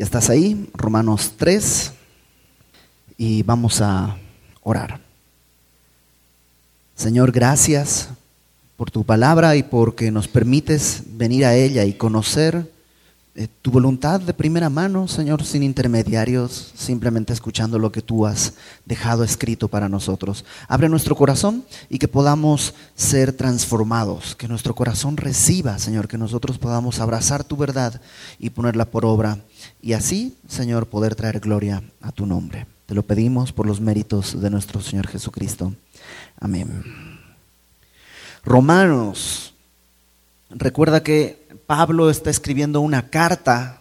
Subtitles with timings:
[0.00, 1.92] Ya estás ahí, Romanos 3,
[3.18, 4.16] y vamos a
[4.62, 4.98] orar.
[6.96, 8.08] Señor, gracias
[8.78, 12.72] por tu palabra y porque nos permites venir a ella y conocer
[13.36, 18.54] eh, tu voluntad de primera mano, Señor, sin intermediarios, simplemente escuchando lo que tú has
[18.84, 20.44] dejado escrito para nosotros.
[20.66, 26.58] Abre nuestro corazón y que podamos ser transformados, que nuestro corazón reciba, Señor, que nosotros
[26.58, 28.00] podamos abrazar tu verdad
[28.40, 29.38] y ponerla por obra
[29.80, 32.66] y así, Señor, poder traer gloria a tu nombre.
[32.86, 35.72] Te lo pedimos por los méritos de nuestro Señor Jesucristo.
[36.40, 36.82] Amén.
[38.42, 39.54] Romanos,
[40.50, 41.39] recuerda que
[41.70, 43.80] Pablo está escribiendo una carta.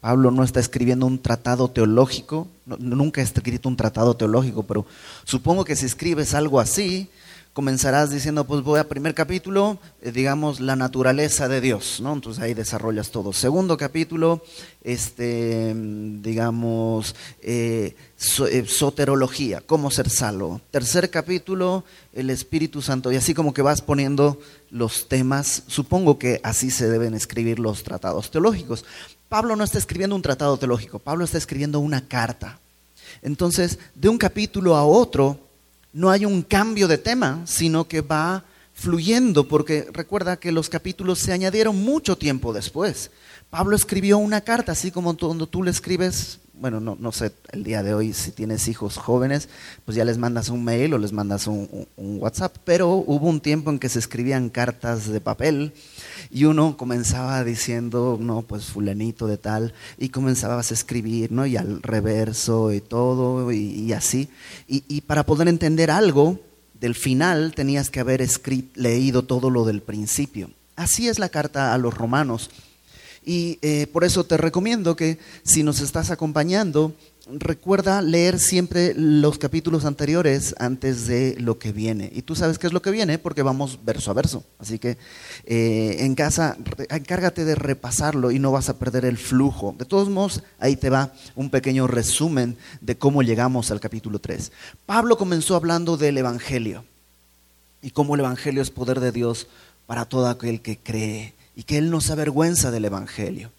[0.00, 4.86] Pablo no está escribiendo un tratado teológico, nunca ha escrito un tratado teológico, pero
[5.24, 7.10] supongo que si escribes algo así,
[7.54, 12.12] comenzarás diciendo, pues voy a primer capítulo, eh, digamos, la naturaleza de Dios, ¿no?
[12.12, 13.32] Entonces ahí desarrollas todo.
[13.32, 14.42] Segundo capítulo,
[14.82, 15.72] este,
[16.20, 17.94] digamos, eh,
[18.50, 20.60] eh, soterología, cómo ser salvo.
[20.72, 23.12] Tercer capítulo, el Espíritu Santo.
[23.12, 27.84] Y así como que vas poniendo los temas, supongo que así se deben escribir los
[27.84, 28.84] tratados teológicos.
[29.28, 32.58] Pablo no está escribiendo un tratado teológico, Pablo está escribiendo una carta.
[33.22, 35.38] Entonces, de un capítulo a otro,
[35.94, 41.20] no hay un cambio de tema, sino que va fluyendo, porque recuerda que los capítulos
[41.20, 43.12] se añadieron mucho tiempo después.
[43.48, 47.64] Pablo escribió una carta, así como cuando tú le escribes, bueno, no, no, sé, el
[47.64, 49.48] día de hoy si tienes hijos jóvenes,
[49.84, 53.70] pues ya les mandas un mail o les mandas un, WhatsApp, pero hubo un tiempo
[53.70, 55.72] en que se escribían cartas de papel
[56.30, 61.46] y uno comenzaba diciendo, no, pues fulanito de tal, y comenzabas a escribir, ¿no?
[61.46, 64.28] Y al reverso y todo, y, así.
[64.68, 66.40] Y, y para poder entender algo
[66.80, 70.50] del final tenías que haber escrito, leído todo lo del principio.
[70.76, 72.50] Así es la carta a los romanos.
[73.24, 76.94] Y eh, por eso te recomiendo que si nos estás acompañando,
[77.26, 82.10] recuerda leer siempre los capítulos anteriores antes de lo que viene.
[82.14, 84.44] Y tú sabes qué es lo que viene porque vamos verso a verso.
[84.58, 84.98] Así que
[85.44, 86.58] eh, en casa
[86.90, 89.74] encárgate de repasarlo y no vas a perder el flujo.
[89.78, 94.52] De todos modos, ahí te va un pequeño resumen de cómo llegamos al capítulo 3.
[94.84, 96.84] Pablo comenzó hablando del Evangelio
[97.80, 99.46] y cómo el Evangelio es poder de Dios
[99.86, 103.50] para todo aquel que cree y que él no se avergüenza del Evangelio.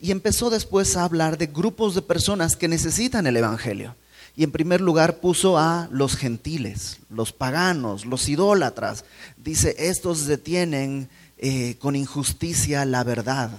[0.00, 3.94] Y empezó después a hablar de grupos de personas que necesitan el Evangelio.
[4.36, 9.04] Y en primer lugar puso a los gentiles, los paganos, los idólatras.
[9.36, 13.50] Dice, estos detienen eh, con injusticia la verdad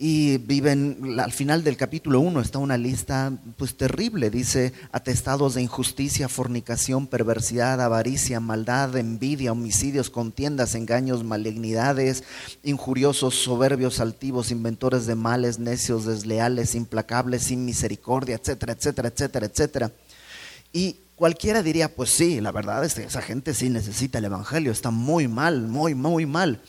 [0.00, 5.62] y viven, al final del capítulo 1 está una lista pues terrible, dice atestados de
[5.62, 12.22] injusticia, fornicación, perversidad, avaricia, maldad, envidia, homicidios, contiendas, engaños, malignidades,
[12.62, 19.92] injuriosos, soberbios, altivos, inventores de males, necios, desleales, implacables, sin misericordia, etcétera, etcétera, etcétera, etcétera.
[20.72, 24.70] Y cualquiera diría, pues sí, la verdad es que esa gente sí necesita el Evangelio,
[24.70, 26.62] está muy mal, muy, muy mal.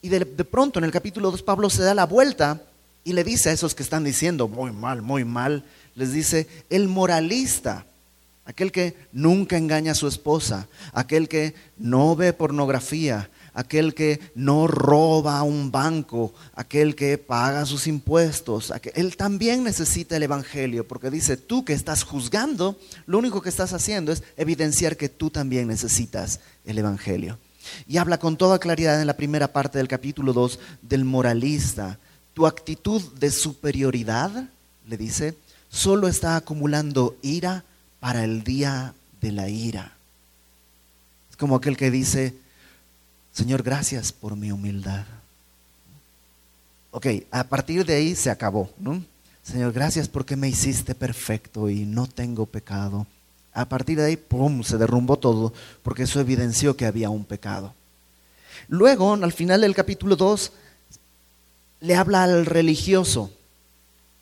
[0.00, 2.66] Y de, de pronto en el capítulo 2 Pablo se da la vuelta
[3.08, 5.64] y le dice a esos que están diciendo, muy mal, muy mal,
[5.94, 7.86] les dice, el moralista,
[8.44, 14.66] aquel que nunca engaña a su esposa, aquel que no ve pornografía, aquel que no
[14.66, 21.08] roba a un banco, aquel que paga sus impuestos, él también necesita el Evangelio, porque
[21.08, 25.66] dice, tú que estás juzgando, lo único que estás haciendo es evidenciar que tú también
[25.66, 27.38] necesitas el Evangelio.
[27.86, 31.98] Y habla con toda claridad en la primera parte del capítulo 2 del moralista,
[32.38, 34.30] tu actitud de superioridad,
[34.86, 35.36] le dice,
[35.68, 37.64] solo está acumulando ira
[37.98, 39.96] para el día de la ira.
[41.28, 42.36] Es como aquel que dice,
[43.32, 45.04] Señor, gracias por mi humildad.
[46.92, 49.02] Ok, a partir de ahí se acabó, ¿no?
[49.42, 53.04] Señor, gracias porque me hiciste perfecto y no tengo pecado.
[53.52, 57.74] A partir de ahí, ¡pum!, se derrumbó todo porque eso evidenció que había un pecado.
[58.68, 60.52] Luego, al final del capítulo 2,
[61.80, 63.30] le habla al religioso,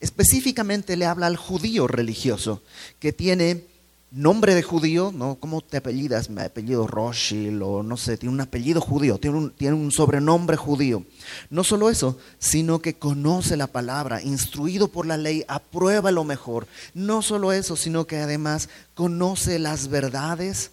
[0.01, 2.63] específicamente le habla al judío religioso,
[2.99, 3.65] que tiene
[4.11, 5.37] nombre de judío, ¿no?
[5.37, 6.31] ¿Cómo te apellidas?
[6.31, 10.57] Me apellido Roshil o no sé, tiene un apellido judío, tiene un, tiene un sobrenombre
[10.57, 11.05] judío.
[11.51, 16.67] No solo eso, sino que conoce la palabra, instruido por la ley, aprueba lo mejor.
[16.95, 20.71] No solo eso, sino que además conoce las verdades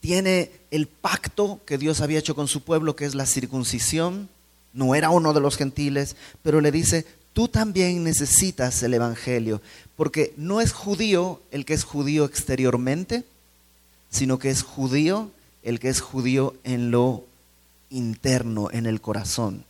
[0.00, 4.28] tiene el pacto que Dios había hecho con su pueblo, que es la circuncisión,
[4.78, 9.60] no era uno de los gentiles, pero le dice, tú también necesitas el Evangelio,
[9.96, 13.24] porque no es judío el que es judío exteriormente,
[14.08, 15.32] sino que es judío
[15.64, 17.24] el que es judío en lo
[17.90, 19.64] interno, en el corazón.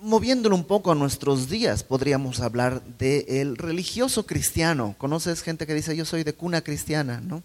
[0.00, 4.96] moviéndolo un poco a nuestros días, podríamos hablar del religioso cristiano.
[4.98, 7.44] ¿Conoces gente que dice, yo soy de cuna cristiana, ¿no?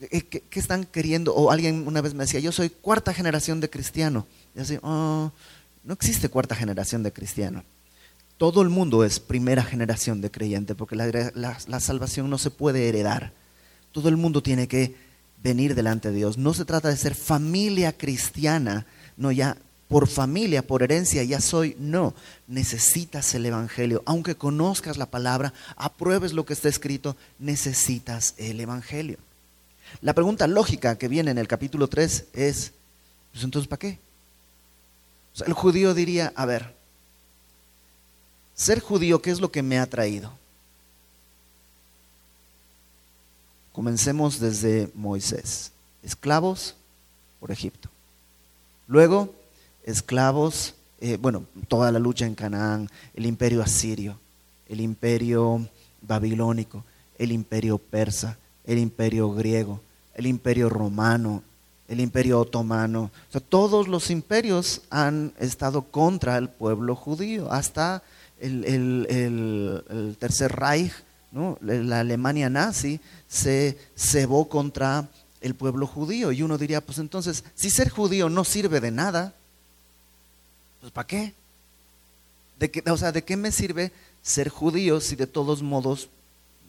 [0.00, 1.34] Eh, ¿Qué, están queriendo?
[1.34, 4.26] O alguien una vez me decía, yo soy cuarta generación de cristiano.
[4.54, 5.32] Y así, oh,
[5.84, 7.64] no existe cuarta generación de cristiano.
[8.36, 13.32] Todo el mundo es primera generación de creyente, porque la salvación no se puede heredar.
[13.92, 14.94] Todo el mundo tiene que
[15.42, 16.38] venir delante de Dios.
[16.38, 18.86] No se trata de ser familia cristiana,
[19.16, 19.56] no ya
[19.88, 21.76] por familia, por herencia, ya soy.
[21.78, 22.14] No,
[22.48, 24.02] necesitas el Evangelio.
[24.06, 29.18] Aunque conozcas la palabra, apruebes lo que está escrito, necesitas el Evangelio.
[30.00, 32.72] La pregunta lógica que viene en el capítulo 3 es,
[33.32, 33.98] pues entonces, ¿para qué?
[35.40, 36.74] El judío diría, a ver,
[38.54, 40.32] ser judío, ¿qué es lo que me ha traído?
[43.72, 46.76] Comencemos desde Moisés, esclavos
[47.40, 47.88] por Egipto.
[48.86, 49.34] Luego,
[49.84, 54.18] esclavos, eh, bueno, toda la lucha en Canaán, el imperio asirio,
[54.68, 55.66] el imperio
[56.02, 56.84] babilónico,
[57.18, 59.80] el imperio persa, el imperio griego,
[60.14, 61.42] el imperio romano,
[61.92, 63.10] el imperio otomano.
[63.28, 68.02] O sea, todos los imperios han estado contra el pueblo judío, hasta
[68.40, 70.92] el, tercer Reich,
[71.60, 72.98] la Alemania nazi
[73.28, 75.06] se cebó contra
[75.42, 76.32] el pueblo judío.
[76.32, 79.34] Y uno diría, pues entonces, si ser judío no sirve de nada,
[80.80, 81.34] pues ¿para qué?
[82.58, 82.82] ¿De qué?
[82.90, 83.92] O sea, ¿de qué me sirve
[84.22, 86.08] ser judío si de todos modos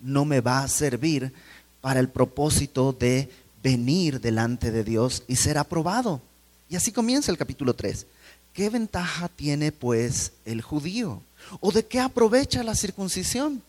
[0.02, 1.32] no me va a servir
[1.80, 3.30] para el propósito de
[3.64, 6.22] venir delante de Dios y ser aprobado?
[6.70, 8.06] Y así comienza el capítulo 3.
[8.54, 11.22] ¿Qué ventaja tiene pues el judío?
[11.60, 13.62] ¿O de qué aprovecha la circuncisión?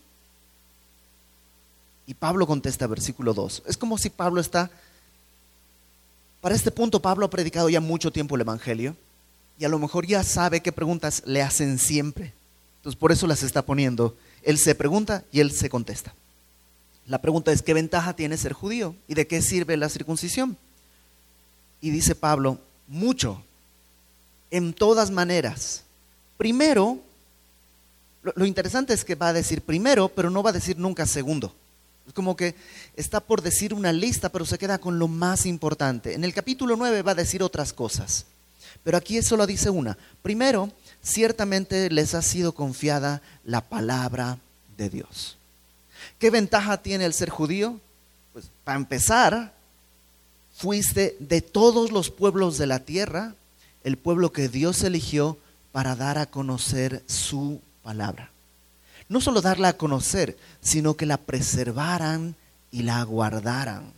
[2.07, 3.63] Y Pablo contesta versículo 2.
[3.65, 4.69] Es como si Pablo está,
[6.41, 8.95] para este punto Pablo ha predicado ya mucho tiempo el Evangelio
[9.57, 12.33] y a lo mejor ya sabe qué preguntas le hacen siempre.
[12.77, 14.15] Entonces por eso las está poniendo.
[14.43, 16.13] Él se pregunta y él se contesta.
[17.07, 18.95] La pregunta es, ¿qué ventaja tiene ser judío?
[19.07, 20.57] ¿Y de qué sirve la circuncisión?
[21.81, 23.43] Y dice Pablo, mucho,
[24.49, 25.83] en todas maneras.
[26.37, 26.99] Primero,
[28.23, 31.53] lo, interesante es que va a decir primero, pero no va a decir nunca segundo.
[32.07, 32.55] Es como que
[32.95, 36.13] está por decir una lista, pero se queda con lo más importante.
[36.13, 38.25] En el capítulo 9 va a decir otras cosas,
[38.83, 39.97] pero aquí solo dice una.
[40.23, 40.71] Primero,
[41.03, 44.39] ciertamente les ha sido confiada la palabra
[44.77, 45.37] de Dios.
[46.19, 47.79] ¿Qué ventaja tiene el ser judío?
[48.33, 49.53] Pues para empezar,
[50.53, 53.35] fuiste de todos los pueblos de la tierra,
[53.83, 55.37] el pueblo que Dios eligió
[55.71, 58.31] para dar a conocer su palabra
[59.07, 62.35] no solo darla a conocer, sino que la preservaran
[62.71, 63.93] y la guardaran.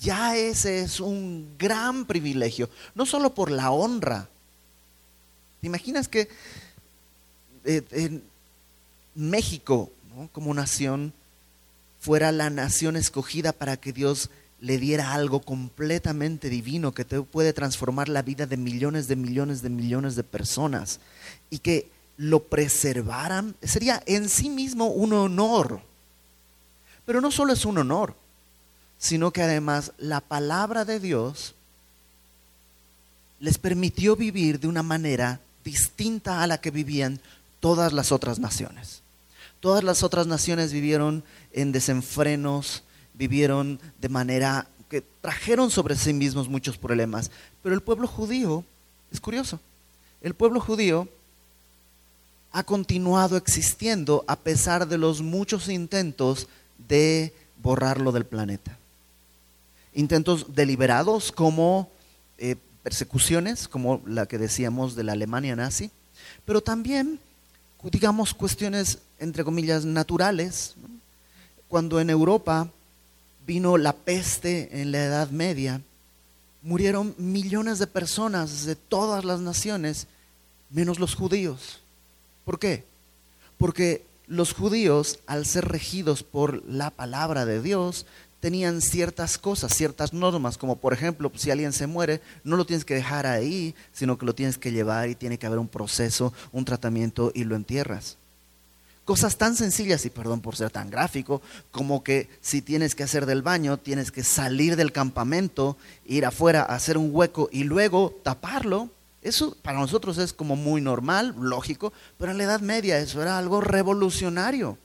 [0.00, 4.28] Ya ese es un gran privilegio, no solo por la honra.
[5.60, 6.28] ¿Te imaginas que
[7.64, 8.22] eh, en
[9.14, 9.90] México,
[10.32, 11.12] como nación,
[12.00, 14.30] fuera la nación escogida para que Dios
[14.60, 19.60] le diera algo completamente divino que te puede transformar la vida de millones de millones
[19.62, 21.00] de millones de personas
[21.50, 25.80] y que lo preservaran, sería en sí mismo un honor.
[27.04, 28.14] Pero no solo es un honor,
[28.98, 31.54] sino que además la palabra de Dios
[33.40, 37.20] les permitió vivir de una manera distinta a la que vivían
[37.58, 39.01] todas las otras naciones.
[39.62, 41.22] Todas las otras naciones vivieron
[41.52, 42.82] en desenfrenos,
[43.14, 47.30] vivieron de manera que trajeron sobre sí mismos muchos problemas.
[47.62, 48.64] Pero el pueblo judío,
[49.12, 49.60] es curioso,
[50.20, 51.06] el pueblo judío
[52.50, 56.48] ha continuado existiendo a pesar de los muchos intentos
[56.88, 57.32] de
[57.62, 58.76] borrarlo del planeta.
[59.94, 61.88] Intentos deliberados como
[62.38, 65.92] eh, persecuciones, como la que decíamos de la Alemania nazi,
[66.44, 67.20] pero también,
[67.84, 70.74] digamos, cuestiones, entre comillas, naturales.
[71.68, 72.68] Cuando en Europa
[73.46, 75.80] vino la peste en la Edad Media,
[76.62, 80.06] murieron millones de personas de todas las naciones,
[80.70, 81.80] menos los judíos.
[82.44, 82.84] ¿Por qué?
[83.58, 88.06] Porque los judíos, al ser regidos por la palabra de Dios,
[88.40, 92.84] tenían ciertas cosas, ciertas normas, como por ejemplo, si alguien se muere, no lo tienes
[92.84, 96.32] que dejar ahí, sino que lo tienes que llevar y tiene que haber un proceso,
[96.50, 98.18] un tratamiento y lo entierras.
[99.04, 103.26] Cosas tan sencillas, y perdón por ser tan gráfico, como que si tienes que hacer
[103.26, 108.90] del baño, tienes que salir del campamento, ir afuera, hacer un hueco y luego taparlo
[109.22, 113.38] eso para nosotros es como muy normal, lógico, pero en la Edad Media eso era
[113.38, 114.76] algo revolucionario.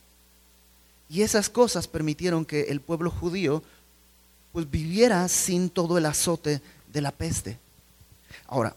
[1.10, 3.64] Y esas cosas permitieron que el pueblo judío
[4.52, 6.62] pues viviera sin todo el azote
[6.94, 7.58] de la peste.
[8.46, 8.76] Ahora,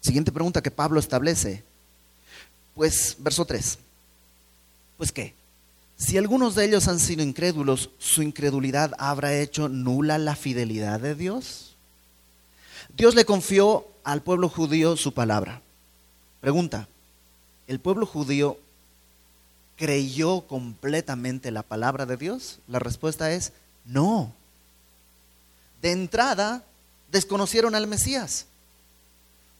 [0.00, 1.64] siguiente pregunta que Pablo establece,
[2.74, 3.78] Pues, verso 3.
[5.04, 5.34] Pues qué,
[5.98, 11.14] si algunos de ellos han sido incrédulos, ¿su incredulidad habrá hecho nula la fidelidad de
[11.14, 11.76] Dios?
[12.96, 15.60] Dios le confió al pueblo judío su palabra.
[16.40, 16.88] Pregunta,
[17.66, 18.58] ¿el pueblo judío
[19.76, 22.60] creyó completamente la palabra de Dios?
[22.66, 23.52] La respuesta es
[23.84, 24.32] no.
[25.82, 26.64] De entrada,
[27.12, 28.46] desconocieron al Mesías.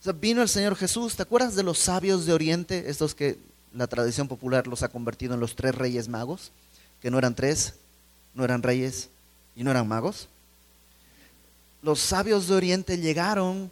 [0.01, 3.39] O sea, vino el Señor Jesús, ¿te acuerdas de los sabios de Oriente, estos que
[3.75, 6.53] la tradición popular los ha convertido en los tres reyes magos,
[7.01, 7.75] que no eran tres,
[8.35, 9.11] no eran reyes
[9.57, 10.29] y no eran magos?
[11.83, 13.71] Los sabios de Oriente llegaron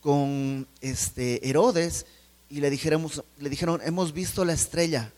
[0.00, 2.06] con este Herodes
[2.50, 3.08] y le dijeron,
[3.38, 5.10] le dijeron, hemos visto la estrella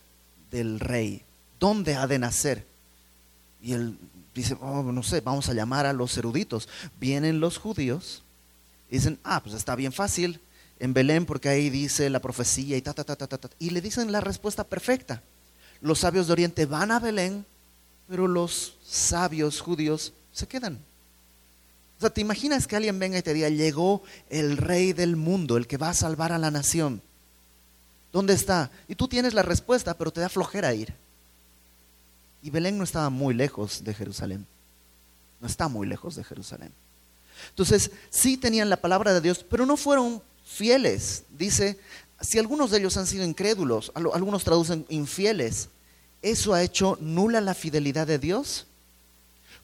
[0.50, 1.23] del rey,
[1.59, 2.64] ¿dónde ha de nacer?
[3.61, 3.99] Y él
[4.35, 6.68] dice, oh, no sé, vamos a llamar a los eruditos.
[7.00, 8.23] Vienen los judíos
[8.90, 10.40] y dicen, ah, pues está bien fácil,
[10.85, 13.49] en Belén, porque ahí dice la profecía y ta, ta, ta, ta, ta.
[13.59, 15.23] Y le dicen la respuesta perfecta.
[15.81, 17.47] Los sabios de Oriente van a Belén,
[18.07, 20.79] pero los sabios judíos se quedan.
[21.97, 25.57] O sea, ¿te imaginas que alguien venga y te diga, llegó el rey del mundo,
[25.57, 27.00] el que va a salvar a la nación?
[28.12, 28.71] ¿Dónde está?
[28.87, 30.93] Y tú tienes la respuesta, pero te da flojera ir.
[32.43, 34.47] Y Belén no estaba muy lejos de Jerusalén.
[35.41, 36.75] No está muy lejos de Jerusalén.
[37.49, 41.25] Entonces, sí tenían la palabra de Dios, pero no fueron fieles.
[41.37, 41.79] Dice,
[42.21, 45.69] si algunos de ellos han sido incrédulos, algunos traducen infieles,
[46.23, 48.67] ¿eso ha hecho nula la fidelidad de Dios?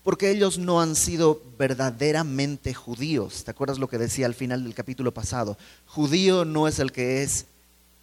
[0.03, 3.45] Porque ellos no han sido verdaderamente judíos.
[3.45, 5.59] ¿Te acuerdas lo que decía al final del capítulo pasado?
[5.87, 7.47] Judío no es el que es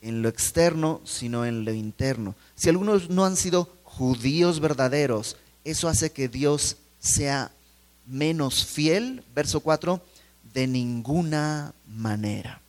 [0.01, 2.35] en lo externo, sino en lo interno.
[2.55, 7.51] Si algunos no han sido judíos verdaderos, eso hace que Dios sea
[8.05, 10.01] menos fiel, verso 4,
[10.53, 12.61] de ninguna manera.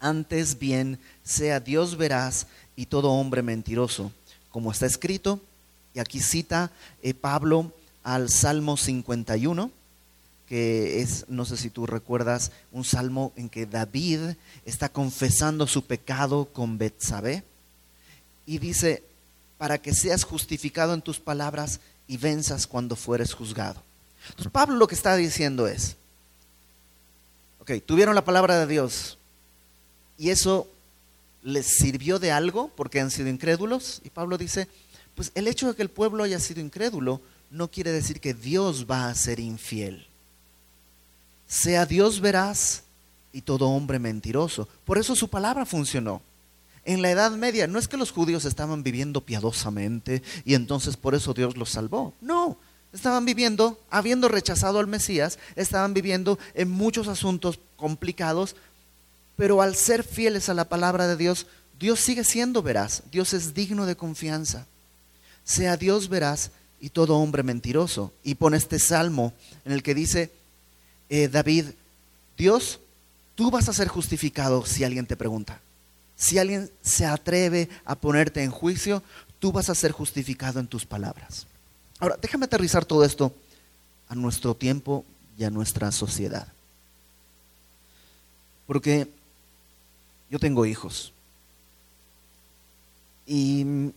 [0.00, 4.10] Antes bien, sea Dios veraz y todo hombre mentiroso,
[4.50, 5.40] como está escrito,
[5.94, 6.70] y aquí cita
[7.02, 9.70] eh, Pablo al Salmo 51,
[10.48, 15.84] que es, no sé si tú recuerdas, un salmo en que David está confesando su
[15.84, 17.44] pecado con Betsabé
[18.46, 19.04] y dice,
[19.58, 23.82] para que seas justificado en tus palabras y venzas cuando fueres juzgado.
[24.30, 25.96] Entonces Pablo lo que está diciendo es,
[27.60, 29.18] ok, tuvieron la palabra de Dios
[30.20, 30.68] y eso
[31.42, 34.02] les sirvió de algo porque han sido incrédulos.
[34.04, 34.68] Y Pablo dice,
[35.14, 38.84] pues el hecho de que el pueblo haya sido incrédulo no quiere decir que Dios
[38.88, 40.06] va a ser infiel.
[41.46, 42.82] Sea Dios veraz
[43.32, 44.68] y todo hombre mentiroso.
[44.84, 46.20] Por eso su palabra funcionó
[46.84, 47.66] en la Edad Media.
[47.66, 52.12] No es que los judíos estaban viviendo piadosamente y entonces por eso Dios los salvó.
[52.20, 52.58] No,
[52.92, 58.54] estaban viviendo, habiendo rechazado al Mesías, estaban viviendo en muchos asuntos complicados,
[59.40, 61.46] pero al ser fieles a la palabra de Dios,
[61.78, 64.66] Dios sigue siendo veraz, Dios es digno de confianza.
[65.44, 68.12] Sea Dios veraz y todo hombre mentiroso.
[68.22, 69.32] Y pone este salmo
[69.64, 70.30] en el que dice
[71.08, 71.68] eh, David,
[72.36, 72.80] Dios,
[73.34, 75.58] tú vas a ser justificado si alguien te pregunta.
[76.16, 79.02] Si alguien se atreve a ponerte en juicio,
[79.38, 81.46] tú vas a ser justificado en tus palabras.
[81.98, 83.34] Ahora, déjame aterrizar todo esto
[84.06, 85.02] a nuestro tiempo
[85.38, 86.46] y a nuestra sociedad.
[88.66, 89.08] Porque
[90.30, 91.12] yo tengo hijos.
[93.26, 93.92] Y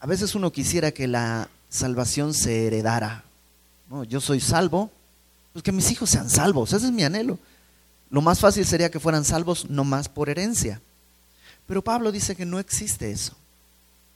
[0.00, 3.24] a veces uno quisiera que la salvación se heredara.
[4.08, 4.90] Yo soy salvo,
[5.52, 7.38] pues que mis hijos sean salvos, ese es mi anhelo.
[8.10, 10.80] Lo más fácil sería que fueran salvos no más por herencia.
[11.66, 13.34] Pero Pablo dice que no existe eso.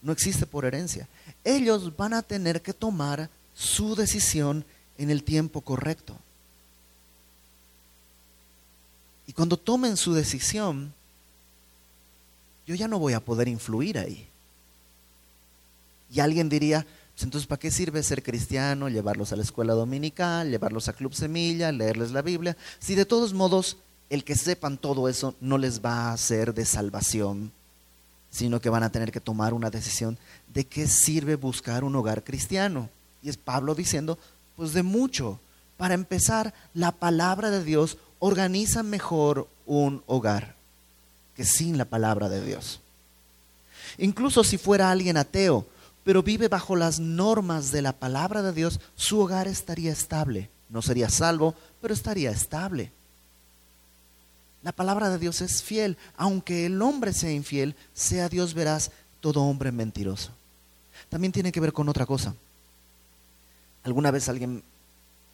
[0.00, 1.08] No existe por herencia.
[1.44, 4.64] Ellos van a tener que tomar su decisión
[4.98, 6.16] en el tiempo correcto.
[9.26, 10.92] Y cuando tomen su decisión,
[12.72, 14.26] yo ya no voy a poder influir ahí.
[16.10, 20.50] Y alguien diría, pues entonces ¿para qué sirve ser cristiano, llevarlos a la escuela dominical,
[20.50, 22.56] llevarlos a Club Semilla, leerles la Biblia?
[22.78, 23.76] Si de todos modos
[24.08, 27.52] el que sepan todo eso no les va a hacer de salvación,
[28.30, 30.18] sino que van a tener que tomar una decisión
[30.52, 32.88] de qué sirve buscar un hogar cristiano.
[33.22, 34.18] Y es Pablo diciendo,
[34.56, 35.40] pues de mucho.
[35.76, 40.61] Para empezar, la palabra de Dios organiza mejor un hogar
[41.36, 42.80] que sin la palabra de Dios.
[43.98, 45.66] Incluso si fuera alguien ateo,
[46.04, 50.50] pero vive bajo las normas de la palabra de Dios, su hogar estaría estable.
[50.68, 52.90] No sería salvo, pero estaría estable.
[54.62, 55.96] La palabra de Dios es fiel.
[56.16, 60.30] Aunque el hombre sea infiel, sea Dios verás todo hombre mentiroso.
[61.08, 62.34] También tiene que ver con otra cosa.
[63.84, 64.62] Alguna vez alguien,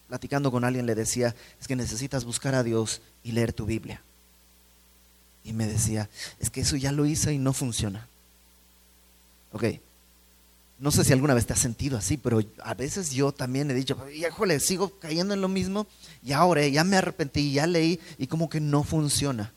[0.08, 4.02] platicando con alguien, le decía, es que necesitas buscar a Dios y leer tu Biblia.
[5.48, 8.06] Y me decía, es que eso ya lo hice y no funciona.
[9.52, 9.64] Ok.
[10.78, 13.74] No sé si alguna vez te has sentido así, pero a veces yo también he
[13.74, 15.86] dicho, híjole, sigo cayendo en lo mismo
[16.22, 19.52] y ahora ya me arrepentí, ya leí y como que no funciona.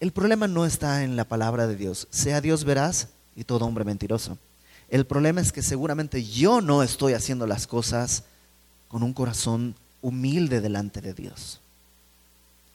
[0.00, 2.08] El problema no está en la palabra de Dios.
[2.10, 4.36] Sea Dios veraz y todo hombre mentiroso.
[4.88, 8.24] El problema es que seguramente yo no estoy haciendo las cosas
[8.88, 11.60] con un corazón humilde delante de Dios.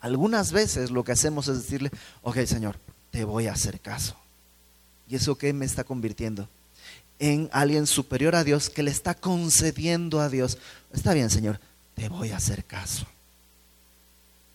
[0.06, 1.90] Algunas veces lo que hacemos es decirle,
[2.22, 2.78] ok Señor,
[3.10, 4.16] te voy a hacer caso.
[5.10, 6.48] ¿Y eso qué me está convirtiendo?
[7.18, 10.60] En alguien superior a Dios que le está concediendo a Dios.
[10.94, 11.60] Está bien Señor,
[11.96, 13.08] te voy a hacer caso.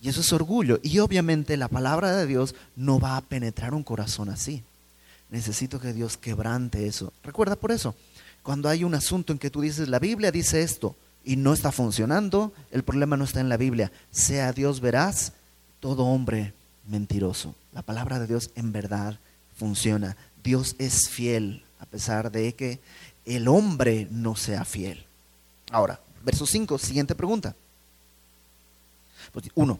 [0.01, 0.79] Y eso es orgullo.
[0.83, 4.63] Y obviamente la palabra de Dios no va a penetrar un corazón así.
[5.31, 7.11] Necesito que Dios quebrante eso.
[7.25, 7.93] Recuerda por eso,
[8.41, 11.73] cuando hay un asunto en que tú dices, la Biblia dice esto y no está
[11.73, 13.91] funcionando, el problema no está en la Biblia.
[14.11, 15.33] Sea Dios veraz,
[15.81, 16.53] todo hombre
[16.87, 17.55] mentiroso.
[17.73, 19.19] La palabra de Dios en verdad
[19.57, 20.15] funciona.
[20.41, 22.79] Dios es fiel a pesar de que
[23.25, 25.03] el hombre no sea fiel.
[25.71, 27.55] Ahora, verso 5, siguiente pregunta.
[29.33, 29.79] Pues, uno,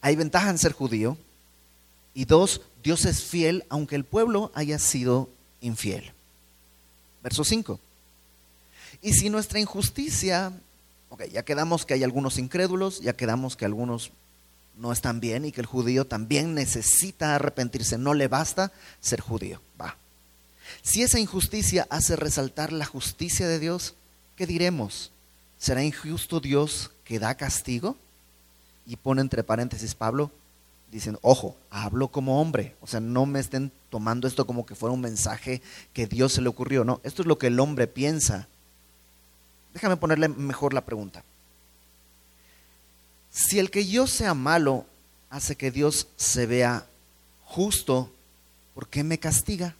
[0.00, 1.16] hay ventaja en ser judío.
[2.14, 5.30] Y dos, Dios es fiel aunque el pueblo haya sido
[5.60, 6.12] infiel.
[7.22, 7.78] Verso 5.
[9.02, 10.52] Y si nuestra injusticia,
[11.08, 14.12] ok, ya quedamos que hay algunos incrédulos, ya quedamos que algunos
[14.76, 19.60] no están bien y que el judío también necesita arrepentirse, no le basta ser judío.
[19.80, 19.96] Va.
[20.82, 23.94] Si esa injusticia hace resaltar la justicia de Dios,
[24.36, 25.10] ¿qué diremos?
[25.58, 27.96] ¿Será injusto Dios que da castigo?
[28.86, 30.30] y pone entre paréntesis Pablo
[30.90, 34.92] diciendo, ojo, hablo como hombre, o sea, no me estén tomando esto como que fuera
[34.92, 35.62] un mensaje
[35.94, 38.46] que Dios se le ocurrió, no, esto es lo que el hombre piensa.
[39.72, 41.24] Déjame ponerle mejor la pregunta.
[43.32, 44.86] Si el que yo sea malo
[45.30, 46.86] hace que Dios se vea
[47.44, 48.12] justo,
[48.74, 49.74] ¿por qué me castiga?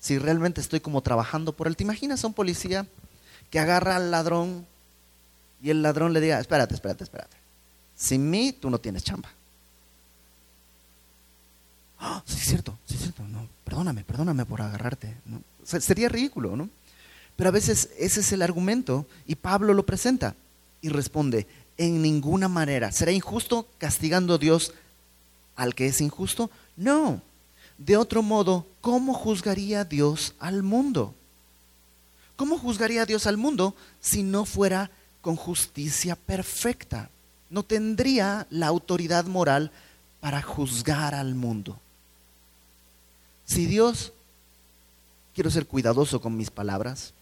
[0.00, 1.76] Si realmente estoy como trabajando por él.
[1.76, 2.86] ¿Te imaginas a un policía
[3.48, 4.66] que agarra al ladrón
[5.62, 7.36] y el ladrón le diga, espérate, espérate, espérate.
[7.94, 9.30] Sin mí tú no tienes chamba.
[11.98, 13.22] Ah, sí, es cierto, sí, es cierto.
[13.24, 15.14] No, perdóname, perdóname por agarrarte.
[15.64, 16.70] sería ridículo, ¿no?
[17.36, 20.34] Pero a veces ese es el argumento y Pablo lo presenta
[20.80, 21.46] y responde,
[21.80, 22.92] en ninguna manera.
[22.92, 24.72] ¿Será injusto castigando Dios
[25.56, 26.50] al que es injusto?
[26.76, 27.22] No.
[27.78, 31.14] De otro modo, ¿cómo juzgaría Dios al mundo?
[32.36, 34.90] ¿Cómo juzgaría Dios al mundo si no fuera
[35.22, 37.10] con justicia perfecta?
[37.50, 39.72] no tendría la autoridad moral
[40.20, 41.78] para juzgar al mundo.
[43.44, 44.12] Si Dios,
[45.34, 47.12] quiero ser cuidadoso con mis palabras,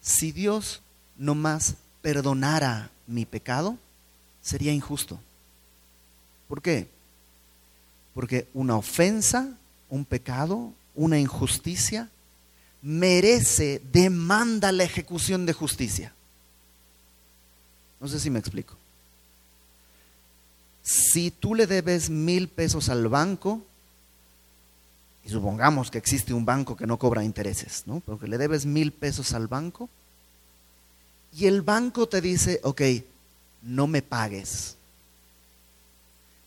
[0.00, 0.80] si Dios
[1.16, 1.74] no más
[2.08, 3.76] perdonara mi pecado,
[4.40, 5.20] sería injusto.
[6.48, 6.88] ¿Por qué?
[8.14, 9.58] Porque una ofensa,
[9.90, 12.08] un pecado, una injusticia,
[12.80, 16.14] merece, demanda la ejecución de justicia.
[18.00, 18.74] No sé si me explico.
[20.82, 23.62] Si tú le debes mil pesos al banco,
[25.26, 28.00] y supongamos que existe un banco que no cobra intereses, ¿no?
[28.00, 29.90] Pero que le debes mil pesos al banco,
[31.32, 32.82] y el banco te dice, ok,
[33.62, 34.76] no me pagues.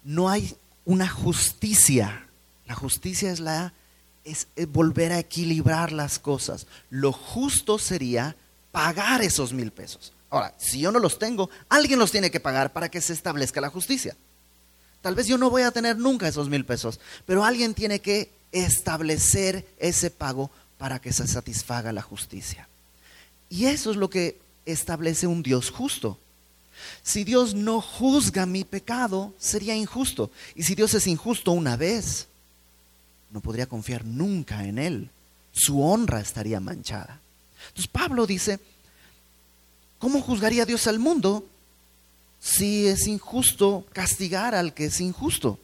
[0.04, 2.28] No hay una justicia.
[2.66, 3.74] La justicia es la
[4.24, 6.68] es volver a equilibrar las cosas.
[6.90, 8.36] Lo justo sería
[8.72, 10.14] pagar esos mil pesos.
[10.30, 13.62] Ahora, si yo no los tengo, alguien los tiene que pagar para que se establezca
[13.62, 14.16] la justicia.
[15.02, 18.32] Tal vez yo no voy a tener nunca esos mil pesos, pero alguien tiene que
[18.52, 22.68] establecer ese pago para que se satisfaga la justicia.
[23.50, 26.20] Y eso es lo que establece un Dios justo.
[27.04, 30.32] Si Dios no juzga mi pecado, sería injusto.
[30.56, 32.28] Y si Dios es injusto una vez,
[33.30, 35.10] no podría confiar nunca en Él.
[35.52, 37.20] Su honra estaría manchada.
[37.68, 38.60] Entonces Pablo dice,
[40.00, 41.46] ¿cómo juzgaría Dios al mundo
[42.42, 45.60] si es injusto castigar al que es injusto.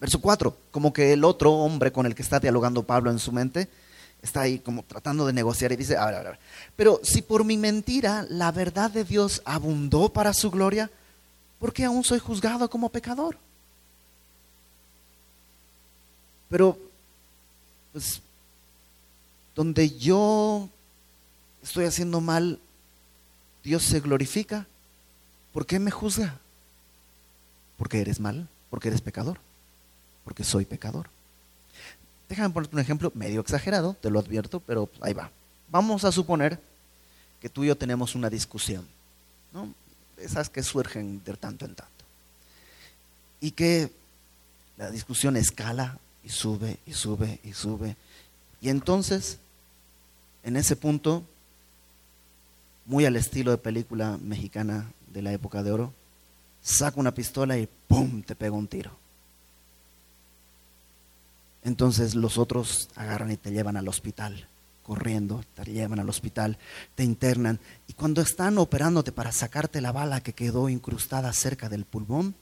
[0.00, 3.30] Verso 4, como que el otro hombre con el que está dialogando Pablo en su
[3.30, 3.68] mente
[4.22, 6.38] está ahí como tratando de negociar y dice, a ver, a
[6.76, 10.90] pero si por mi mentira la verdad de Dios abundó para su gloria,
[11.58, 13.36] ¿por qué aún soy juzgado como pecador?
[16.48, 16.76] Pero,
[17.92, 18.20] pues,
[19.54, 20.68] donde yo
[21.62, 22.58] estoy haciendo mal,
[23.62, 24.66] Dios se glorifica.
[25.52, 26.38] ¿Por qué me juzga?
[27.76, 29.38] Porque eres mal, porque eres pecador,
[30.24, 31.08] porque soy pecador.
[32.30, 35.32] Déjame ponerte un ejemplo medio exagerado, te lo advierto, pero ahí va.
[35.68, 36.60] Vamos a suponer
[37.40, 38.86] que tú y yo tenemos una discusión,
[39.52, 39.74] ¿no?
[40.16, 42.04] Esas que surgen de tanto en tanto.
[43.40, 43.90] Y que
[44.76, 47.96] la discusión escala y sube y sube y sube.
[48.60, 49.38] Y entonces,
[50.44, 51.24] en ese punto,
[52.86, 55.92] muy al estilo de película mexicana de la época de oro,
[56.62, 58.22] saca una pistola y ¡pum!
[58.22, 58.99] te pega un tiro.
[61.62, 64.48] Entonces los otros agarran y te llevan al hospital,
[64.82, 66.58] corriendo, te llevan al hospital,
[66.94, 67.60] te internan.
[67.86, 72.34] Y cuando están operándote para sacarte la bala que quedó incrustada cerca del pulmón,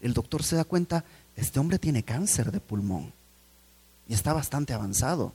[0.00, 1.04] el doctor se da cuenta,
[1.36, 3.12] este hombre tiene cáncer de pulmón
[4.08, 5.34] y está bastante avanzado.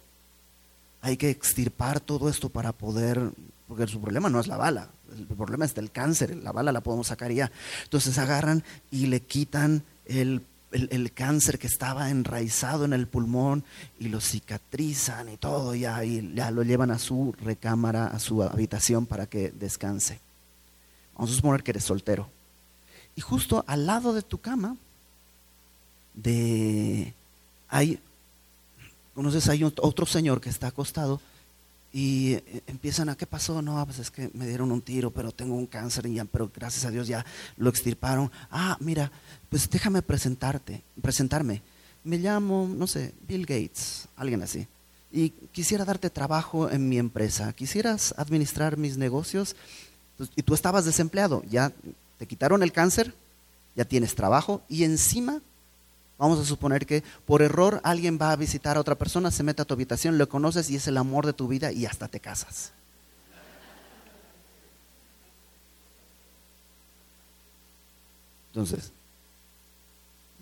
[1.02, 3.32] Hay que extirpar todo esto para poder,
[3.68, 6.82] porque su problema no es la bala, el problema es del cáncer, la bala la
[6.82, 7.52] podemos sacar ya.
[7.84, 13.64] Entonces agarran y le quitan el el, cáncer que estaba enraizado en el pulmón
[14.00, 18.44] y lo cicatrizan y todo, ya, y ya lo llevan a su recámara, a su
[18.44, 20.20] habitación para que descanse.
[21.16, 22.30] Vamos a suponer que eres soltero.
[23.16, 24.78] Y justo al lado de tu cama,
[26.14, 27.14] de,
[27.68, 28.00] hay,
[29.14, 31.20] conoces, hay otro señor que está acostado
[31.92, 33.62] y eh, empiezan a, ¿qué pasó?
[33.62, 36.52] No, pues es que me dieron un tiro, pero tengo un cáncer, y ya, pero
[36.54, 37.26] gracias a Dios ya
[37.58, 38.32] lo extirparon.
[38.52, 39.12] Ah, mira,
[39.50, 41.62] pues déjame presentarte, presentarme.
[42.04, 44.68] Me llamo, no sé, Bill Gates, alguien así.
[45.12, 47.52] Y quisiera darte trabajo en mi empresa.
[47.54, 49.56] ¿Quisieras administrar mis negocios?
[50.18, 51.72] Pues, y tú estabas desempleado, ya
[52.18, 53.14] te quitaron el cáncer,
[53.76, 55.42] ya tienes trabajo y encima
[56.20, 59.62] Vamos a suponer que por error alguien va a visitar a otra persona, se mete
[59.62, 62.20] a tu habitación, lo conoces y es el amor de tu vida y hasta te
[62.20, 62.74] casas.
[68.48, 68.92] Entonces,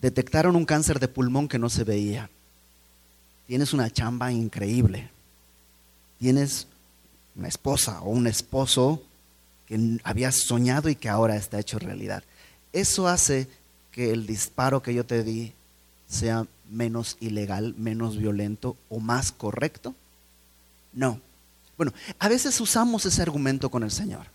[0.01, 2.27] detectaron un cáncer de pulmón que no se veía.
[3.45, 5.11] Tienes una chamba increíble.
[6.17, 6.65] Tienes
[7.35, 9.03] una esposa o un esposo
[9.67, 12.23] que habías soñado y que ahora está hecho realidad.
[12.73, 13.47] Eso hace
[13.91, 15.53] que el disparo que yo te di
[16.07, 19.95] sea menos ilegal, menos violento o más correcto?
[20.93, 21.19] No.
[21.77, 24.25] Bueno, a veces usamos ese argumento con el Señor.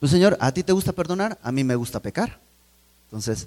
[0.00, 1.38] Pues Señor, ¿a ti te gusta perdonar?
[1.42, 2.38] A mí me gusta pecar.
[3.06, 3.46] Entonces,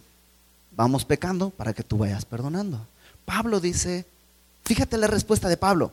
[0.75, 2.86] vamos pecando para que tú vayas perdonando.
[3.25, 4.06] Pablo dice,
[4.63, 5.91] fíjate la respuesta de Pablo.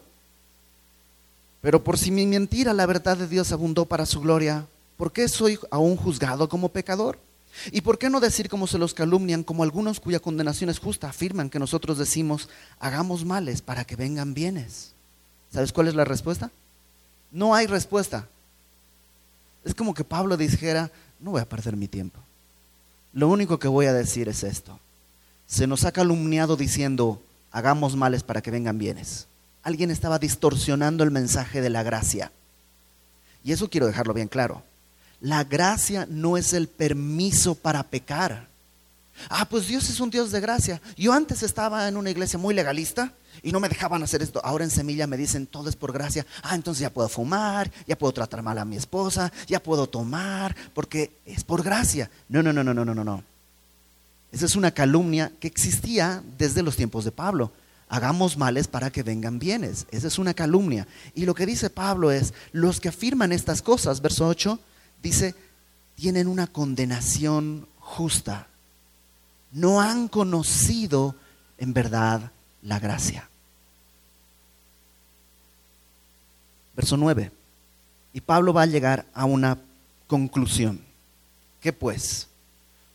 [1.61, 5.29] Pero por si mi mentira la verdad de Dios abundó para su gloria, ¿por qué
[5.29, 7.19] soy aún juzgado como pecador?
[7.73, 11.09] ¿Y por qué no decir como se los calumnian, como algunos cuya condenación es justa,
[11.09, 14.93] afirman que nosotros decimos, hagamos males para que vengan bienes?
[15.53, 16.51] ¿Sabes cuál es la respuesta?
[17.31, 18.29] No hay respuesta.
[19.65, 22.21] Es como que Pablo dijera, no voy a perder mi tiempo.
[23.13, 24.79] Lo único que voy a decir es esto.
[25.47, 29.27] Se nos ha calumniado diciendo, hagamos males para que vengan bienes.
[29.63, 32.31] Alguien estaba distorsionando el mensaje de la gracia.
[33.43, 34.63] Y eso quiero dejarlo bien claro.
[35.21, 38.49] La gracia no es el permiso para pecar.
[39.31, 40.81] Ah, pues Dios es un Dios de gracia.
[40.97, 44.41] Yo antes estaba en una iglesia muy legalista y no me dejaban hacer esto.
[44.45, 46.27] Ahora en Semilla me dicen todo es por gracia.
[46.43, 50.55] Ah, entonces ya puedo fumar, ya puedo tratar mal a mi esposa, ya puedo tomar,
[50.75, 52.11] porque es por gracia.
[52.29, 53.25] No, no, no, no, no, no, no.
[54.33, 57.53] Esa es una calumnia que existía desde los tiempos de Pablo.
[57.89, 59.87] Hagamos males para que vengan bienes.
[59.91, 60.87] Esa es una calumnia.
[61.15, 64.59] Y lo que dice Pablo es, los que afirman estas cosas, verso 8,
[65.07, 65.35] dice,
[65.95, 68.49] tienen una condenación justa.
[69.53, 71.15] No han conocido
[71.59, 73.29] en verdad la gracia.
[76.75, 77.31] Verso 9.
[78.13, 79.59] Y Pablo va a llegar a una
[80.07, 80.81] conclusión.
[81.61, 82.29] ¿Qué pues?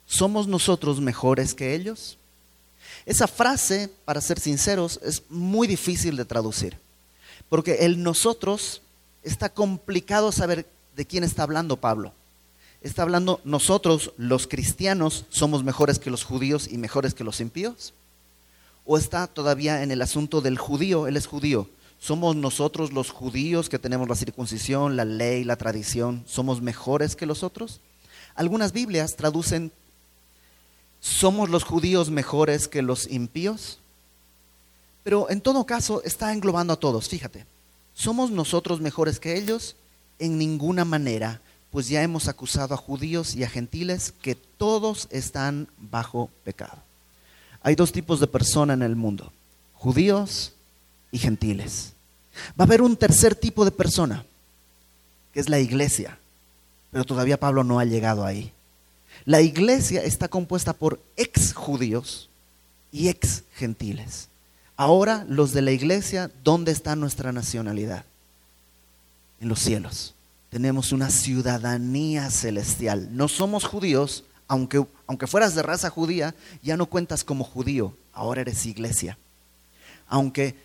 [0.06, 2.18] ¿Somos nosotros mejores que ellos?
[3.06, 6.78] Esa frase, para ser sinceros, es muy difícil de traducir.
[7.50, 8.82] Porque el nosotros
[9.24, 12.14] está complicado saber ¿de quién está hablando Pablo?
[12.82, 17.94] Está hablando nosotros, los cristianos, somos mejores que los judíos y mejores que los impíos.
[18.86, 21.08] ¿O está todavía en el asunto del judío?
[21.08, 21.70] Él es judío.
[22.00, 26.24] ¿Somos nosotros los judíos que tenemos la circuncisión, la ley, la tradición?
[26.26, 27.80] ¿Somos mejores que los otros?
[28.34, 29.72] Algunas Biblias traducen,
[31.00, 33.78] ¿somos los judíos mejores que los impíos?
[35.04, 37.46] Pero en todo caso está englobando a todos, fíjate.
[37.94, 39.76] ¿Somos nosotros mejores que ellos?
[40.22, 45.68] En ninguna manera, pues ya hemos acusado a judíos y a gentiles que todos están
[45.80, 46.78] bajo pecado.
[47.64, 49.34] Hay dos tipos de personas en el mundo,
[49.74, 50.54] judíos
[51.12, 51.94] y gentiles.
[52.50, 54.24] Va a haber un tercer tipo de persona,
[55.34, 56.20] que es la iglesia,
[56.92, 58.54] pero todavía Pablo no ha llegado ahí.
[59.26, 62.30] La iglesia está compuesta por ex judíos
[62.92, 64.28] y ex gentiles.
[64.78, 68.06] Ahora los de la iglesia, ¿dónde está nuestra nacionalidad?
[69.42, 70.16] En los cielos.
[70.50, 73.10] Tenemos una ciudadanía celestial.
[73.12, 78.42] No somos judíos, aunque, aunque fueras de raza judía, ya no cuentas como judío, ahora
[78.42, 79.18] eres iglesia.
[80.08, 80.56] Aunque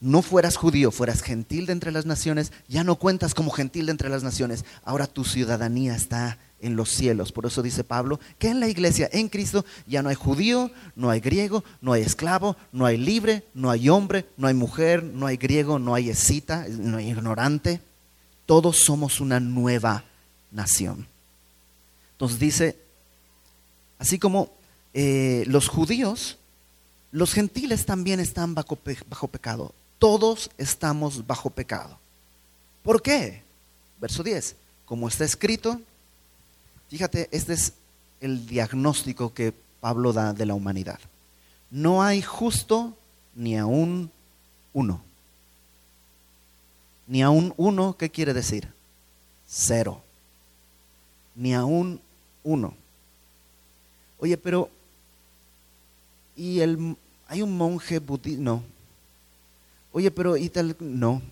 [0.00, 3.92] no fueras judío, fueras gentil de entre las naciones, ya no cuentas como gentil de
[3.92, 4.64] entre las naciones.
[4.84, 7.32] Ahora tu ciudadanía está en los cielos.
[7.32, 11.10] Por eso dice Pablo que en la iglesia, en Cristo, ya no hay judío, no
[11.10, 15.26] hay griego, no hay esclavo, no hay libre, no hay hombre, no hay mujer, no
[15.26, 17.80] hay griego, no hay escita, no hay ignorante.
[18.46, 20.04] Todos somos una nueva
[20.50, 21.06] nación.
[22.12, 22.78] Entonces dice,
[23.98, 24.50] así como
[24.94, 26.38] eh, los judíos,
[27.12, 28.78] los gentiles también están bajo,
[29.08, 29.74] bajo pecado.
[29.98, 31.98] Todos estamos bajo pecado.
[32.82, 33.42] ¿Por qué?
[34.00, 34.56] Verso 10.
[34.84, 35.80] Como está escrito,
[36.88, 37.72] Fíjate, este es
[38.20, 41.00] el diagnóstico que Pablo da de la humanidad.
[41.70, 42.96] No hay justo
[43.34, 44.10] ni aún
[44.72, 45.02] uno.
[47.06, 48.68] Ni aún uno, ¿qué quiere decir?
[49.46, 50.02] Cero.
[51.34, 52.00] Ni aún
[52.42, 52.74] uno.
[54.18, 54.70] Oye, pero
[56.34, 56.96] ¿y el,
[57.28, 58.42] hay un monje budista?
[58.42, 58.62] No.
[59.92, 60.76] Oye, pero ¿y tal?
[60.80, 61.22] No.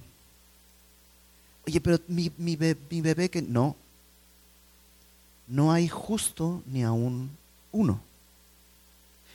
[1.67, 3.77] Oye, pero mi, mi bebé que no
[5.47, 7.31] no hay justo ni aún
[7.73, 8.01] uno.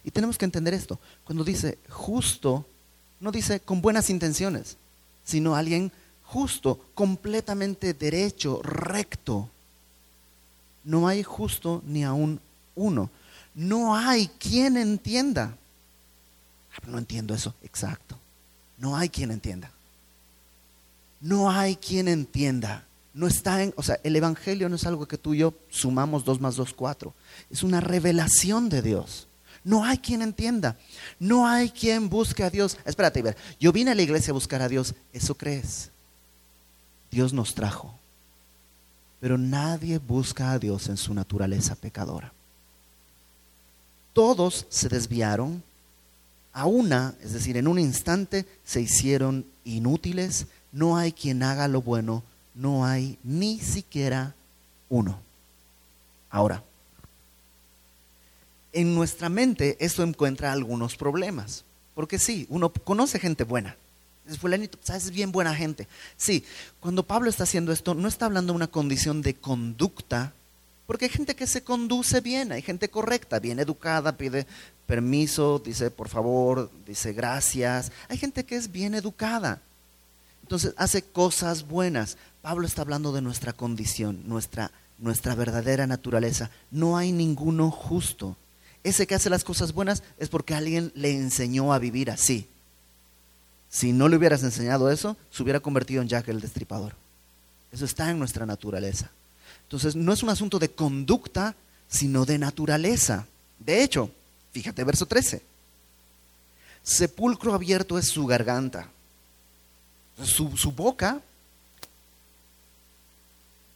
[0.03, 0.99] Y tenemos que entender esto.
[1.23, 2.65] Cuando dice justo,
[3.19, 4.77] no dice con buenas intenciones,
[5.23, 5.91] sino alguien
[6.31, 9.49] justo, completamente derecho, recto.
[10.83, 12.39] No hay justo ni aún
[12.75, 13.09] uno.
[13.55, 15.57] No hay quien entienda.
[16.73, 18.17] Ah, no entiendo eso, exacto.
[18.77, 19.71] No hay quien entienda.
[21.19, 25.17] No hay quien entienda no está en, o sea, el Evangelio no es algo que
[25.17, 27.13] tú y yo sumamos dos más dos, cuatro.
[27.49, 29.27] Es una revelación de Dios.
[29.63, 30.77] No hay quien entienda.
[31.19, 32.77] No hay quien busque a Dios.
[32.85, 33.35] Espérate, ver.
[33.59, 34.95] Yo vine a la iglesia a buscar a Dios.
[35.11, 35.91] ¿Eso crees?
[37.11, 37.93] Dios nos trajo.
[39.19, 42.31] Pero nadie busca a Dios en su naturaleza pecadora.
[44.13, 45.63] Todos se desviaron.
[46.51, 50.47] A una, es decir, en un instante se hicieron inútiles.
[50.71, 52.23] No hay quien haga lo bueno
[52.59, 54.35] no hay ni siquiera
[54.89, 55.19] uno.
[56.29, 56.63] Ahora,
[58.73, 61.63] en nuestra mente esto encuentra algunos problemas.
[61.95, 63.77] Porque sí, uno conoce gente buena.
[64.27, 65.87] Es fulanito, sabes, es bien buena gente.
[66.17, 66.43] Sí,
[66.79, 70.33] cuando Pablo está haciendo esto, no está hablando de una condición de conducta,
[70.85, 74.47] porque hay gente que se conduce bien, hay gente correcta, bien educada, pide
[74.87, 77.91] permiso, dice por favor, dice gracias.
[78.07, 79.61] Hay gente que es bien educada.
[80.41, 82.17] Entonces hace cosas buenas.
[82.41, 86.49] Pablo está hablando de nuestra condición, nuestra, nuestra verdadera naturaleza.
[86.71, 88.35] No hay ninguno justo.
[88.83, 92.49] Ese que hace las cosas buenas es porque alguien le enseñó a vivir así.
[93.69, 96.95] Si no le hubieras enseñado eso, se hubiera convertido en Jack el destripador.
[97.71, 99.11] Eso está en nuestra naturaleza.
[99.63, 101.55] Entonces, no es un asunto de conducta,
[101.87, 103.27] sino de naturaleza.
[103.59, 104.11] De hecho,
[104.51, 105.43] fíjate verso 13.
[106.81, 108.89] Sepulcro abierto es su garganta.
[110.23, 111.21] Su, boca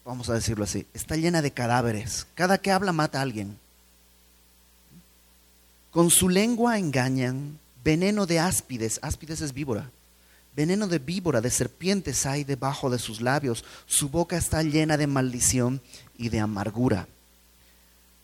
[0.03, 2.27] vamos a decirlo así, está llena de cadáveres.
[2.35, 3.57] Cada que habla mata a alguien.
[5.91, 9.91] Con su lengua engañan, veneno de áspides, áspides es víbora,
[10.55, 15.07] veneno de víbora, de serpientes hay debajo de sus labios, su boca está llena de
[15.07, 15.81] maldición
[16.17, 17.07] y de amargura.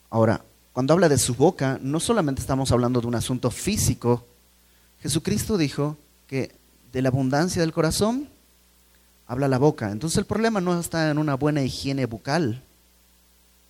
[0.09, 0.43] Ahora,
[0.73, 4.25] cuando habla de su boca, no solamente estamos hablando de un asunto físico,
[5.01, 6.51] Jesucristo dijo que
[6.91, 8.29] de la abundancia del corazón
[9.27, 9.91] habla la boca.
[9.91, 12.63] Entonces el problema no está en una buena higiene bucal.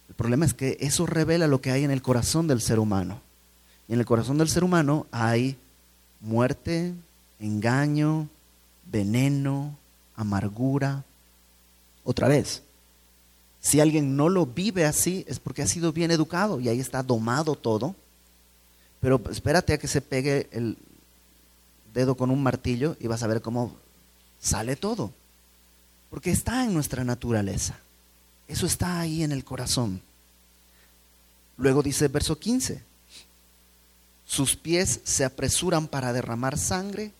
[0.07, 3.21] El problema es que eso revela lo que hay en el corazón del ser humano.
[3.87, 5.57] Y en el corazón del ser humano hay
[6.19, 6.93] muerte,
[7.39, 8.27] engaño,
[8.85, 9.77] veneno,
[10.15, 11.03] amargura.
[12.03, 12.63] Otra vez,
[13.61, 17.03] si alguien no lo vive así es porque ha sido bien educado y ahí está
[17.03, 17.95] domado todo.
[19.01, 20.77] Pero espérate a que se pegue el
[21.93, 23.75] dedo con un martillo y vas a ver cómo
[24.39, 25.11] sale todo.
[26.09, 27.77] Porque está en nuestra naturaleza.
[28.47, 30.01] Eso está ahí en el corazón.
[31.57, 32.81] Luego dice verso 15,
[34.29, 37.11] sus pies se apresuran para derramar sangre,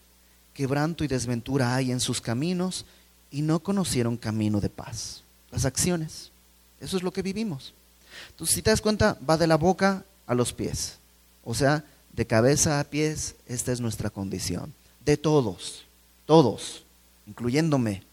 [0.54, 2.86] quebranto y desventura hay en sus caminos
[3.32, 5.24] y no conocieron camino de paz.
[5.50, 6.30] Las acciones,
[6.80, 7.74] eso es lo que vivimos.
[8.30, 11.00] Entonces, si te das cuenta, va de la boca a los pies.
[11.44, 14.72] O sea, de cabeza a pies, esta es nuestra condición.
[15.04, 15.86] De todos,
[16.28, 16.84] todos,
[17.26, 18.04] incluyéndome,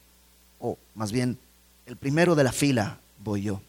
[0.59, 1.37] o más bien
[1.85, 3.61] el primero de la fila voy yo.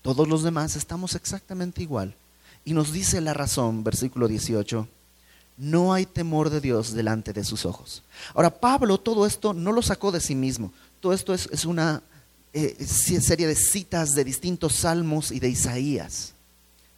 [0.00, 2.14] Todos los demás estamos exactamente igual.
[2.64, 4.88] Y nos dice la razón, versículo 18,
[5.56, 8.02] no hay temor de Dios delante de sus ojos.
[8.34, 10.72] Ahora, Pablo todo esto no lo sacó de sí mismo.
[11.00, 12.02] Todo esto es, una
[12.52, 16.32] eh, serie de citas de distintos salmos y de Isaías.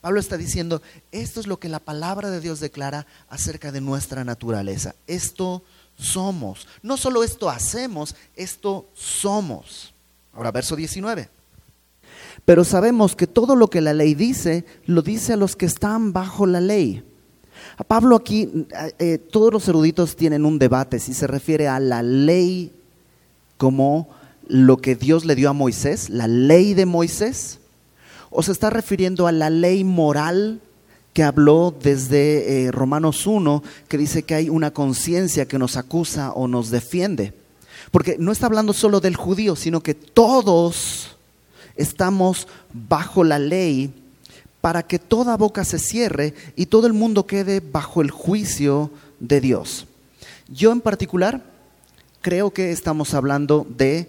[0.00, 4.24] Pablo está diciendo, esto es lo que la palabra de Dios declara acerca de nuestra
[4.24, 4.94] naturaleza.
[5.08, 5.64] Esto
[5.98, 6.68] somos.
[6.82, 9.92] No solo esto hacemos, esto somos.
[10.32, 11.28] Ahora, verso 19.
[12.44, 16.12] Pero sabemos que todo lo que la ley dice, lo dice a los que están
[16.12, 17.02] bajo la ley.
[17.88, 18.66] Pablo aquí,
[18.98, 22.72] eh, todos los eruditos tienen un debate si se refiere a la ley
[23.58, 24.08] como
[24.46, 27.58] lo que Dios le dio a Moisés, la ley de Moisés,
[28.30, 30.60] o se está refiriendo a la ley moral
[31.12, 36.32] que habló desde eh, Romanos 1, que dice que hay una conciencia que nos acusa
[36.32, 37.32] o nos defiende.
[37.90, 41.15] Porque no está hablando solo del judío, sino que todos
[41.76, 43.92] estamos bajo la ley
[44.60, 49.40] para que toda boca se cierre y todo el mundo quede bajo el juicio de
[49.40, 49.86] Dios.
[50.48, 51.42] Yo en particular
[52.20, 54.08] creo que estamos hablando de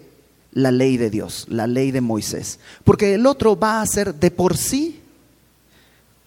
[0.52, 2.58] la ley de Dios, la ley de Moisés.
[2.84, 5.00] Porque el otro va a ser de por sí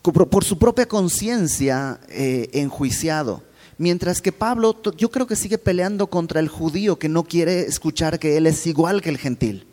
[0.01, 3.43] por su propia conciencia eh, enjuiciado.
[3.77, 8.19] Mientras que Pablo, yo creo que sigue peleando contra el judío que no quiere escuchar
[8.19, 9.65] que él es igual que el gentil.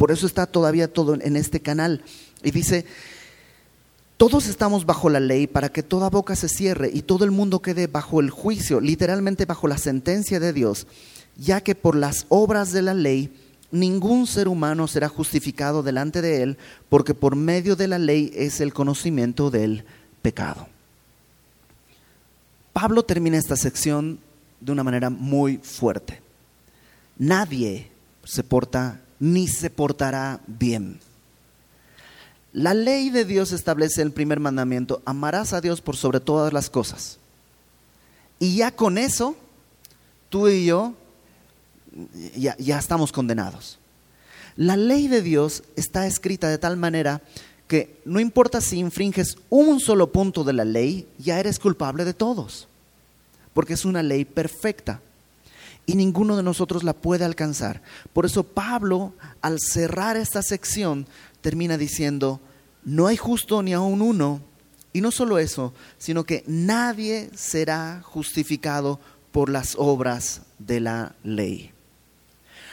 [0.00, 2.02] Por eso está todavía todo en este canal.
[2.42, 2.86] Y dice,
[4.16, 7.60] todos estamos bajo la ley para que toda boca se cierre y todo el mundo
[7.60, 10.86] quede bajo el juicio, literalmente bajo la sentencia de Dios,
[11.36, 13.30] ya que por las obras de la ley
[13.72, 16.56] ningún ser humano será justificado delante de él,
[16.88, 19.84] porque por medio de la ley es el conocimiento del
[20.22, 20.66] pecado.
[22.72, 24.18] Pablo termina esta sección
[24.62, 26.22] de una manera muy fuerte.
[27.18, 27.90] Nadie
[28.24, 30.98] se porta ni se portará bien.
[32.52, 36.68] La ley de Dios establece el primer mandamiento, amarás a Dios por sobre todas las
[36.68, 37.18] cosas.
[38.40, 39.36] Y ya con eso,
[40.30, 40.94] tú y yo
[42.34, 43.78] ya, ya estamos condenados.
[44.56, 47.22] La ley de Dios está escrita de tal manera
[47.68, 52.14] que no importa si infringes un solo punto de la ley, ya eres culpable de
[52.14, 52.66] todos,
[53.54, 55.00] porque es una ley perfecta
[55.86, 57.82] y ninguno de nosotros la puede alcanzar.
[58.12, 61.06] Por eso Pablo, al cerrar esta sección,
[61.40, 62.40] termina diciendo,
[62.84, 64.40] no hay justo ni aun uno,
[64.92, 68.98] y no solo eso, sino que nadie será justificado
[69.32, 71.72] por las obras de la ley.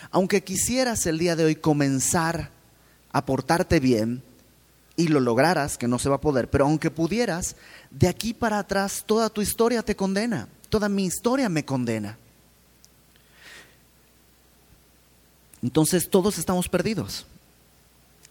[0.10, 2.50] Aunque quisieras el día de hoy comenzar
[3.12, 4.24] a portarte bien
[4.96, 7.56] y lo lograras, que no se va a poder, pero aunque pudieras,
[7.92, 12.18] de aquí para atrás toda tu historia te condena, toda mi historia me condena.
[15.62, 17.26] Entonces todos estamos perdidos.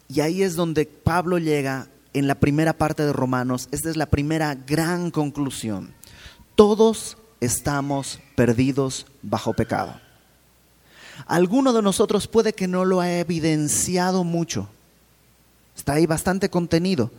[0.09, 3.69] Y ahí es donde Pablo llega en la primera parte de Romanos.
[3.73, 5.93] Esta es la primera gran conclusión.
[6.55, 10.01] Todos estamos perdidos bajo pecado.
[11.27, 14.69] Alguno de nosotros puede que no lo ha evidenciado mucho.
[15.77, 17.11] Está ahí bastante contenido.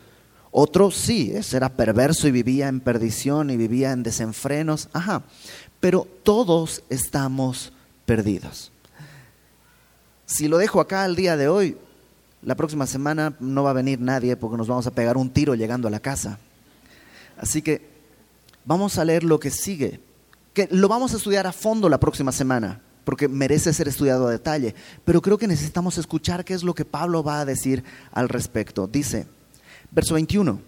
[0.51, 4.89] Otro sí, era perverso y vivía en perdición y vivía en desenfrenos.
[4.93, 5.23] Ajá.
[5.79, 7.71] Pero todos estamos
[8.05, 8.71] perdidos.
[10.27, 11.77] Si lo dejo acá el día de hoy,
[12.41, 15.55] la próxima semana no va a venir nadie porque nos vamos a pegar un tiro
[15.55, 16.37] llegando a la casa.
[17.37, 17.87] Así que
[18.65, 20.01] vamos a leer lo que sigue,
[20.53, 24.31] que lo vamos a estudiar a fondo la próxima semana porque merece ser estudiado a
[24.31, 24.75] detalle.
[25.05, 28.85] Pero creo que necesitamos escuchar qué es lo que Pablo va a decir al respecto.
[28.85, 29.27] Dice,
[29.91, 30.59] verso 21,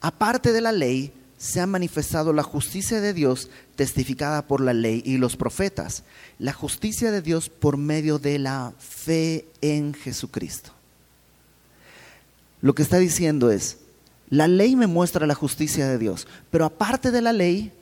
[0.00, 5.02] aparte de la ley, se ha manifestado la justicia de Dios testificada por la ley
[5.04, 6.02] y los profetas,
[6.38, 10.72] la justicia de Dios por medio de la fe en Jesucristo.
[12.62, 13.78] Lo que está diciendo es,
[14.30, 17.72] la ley me muestra la justicia de Dios, pero aparte de la ley,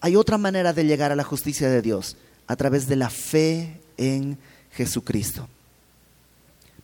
[0.00, 2.16] hay otra manera de llegar a la justicia de Dios
[2.46, 4.38] a través de la fe en
[4.72, 5.48] Jesucristo.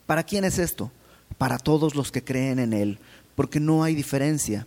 [0.06, 0.90] ¿Para quién es esto?
[1.38, 2.98] Para todos los que creen en Él,
[3.34, 4.66] porque no hay diferencia,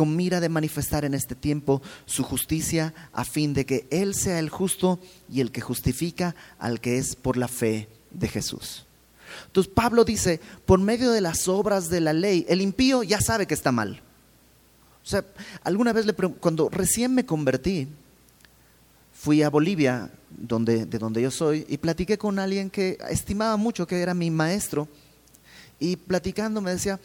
[0.00, 4.38] con mira de manifestar en este tiempo su justicia a fin de que Él sea
[4.38, 4.98] el justo
[5.30, 8.86] y el que justifica al que es por la fe de Jesús.
[9.44, 13.46] Entonces Pablo dice, por medio de las obras de la ley, el impío ya sabe
[13.46, 14.00] que está mal.
[15.04, 15.22] O sea,
[15.64, 17.86] alguna vez le cuando recién me convertí,
[19.12, 23.86] fui a Bolivia donde, de donde yo soy, y platiqué con alguien que estimaba mucho,
[23.86, 24.88] que era mi maestro,
[25.78, 26.98] y platicando me decía,